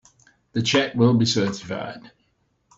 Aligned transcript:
The 0.53 0.63
check 0.63 0.95
will 0.95 1.13
be 1.15 1.27
certified. 1.27 2.09